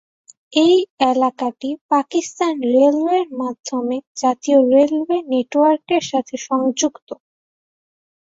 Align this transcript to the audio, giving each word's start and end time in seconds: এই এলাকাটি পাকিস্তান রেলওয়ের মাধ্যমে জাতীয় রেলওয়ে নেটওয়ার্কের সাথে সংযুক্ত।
এই 0.57 0.75
এলাকাটি 1.11 1.69
পাকিস্তান 1.91 2.53
রেলওয়ের 2.71 3.27
মাধ্যমে 3.41 3.97
জাতীয় 4.17 4.59
রেলওয়ে 4.73 5.17
নেটওয়ার্কের 5.31 6.03
সাথে 6.11 6.35
সংযুক্ত। 6.47 7.09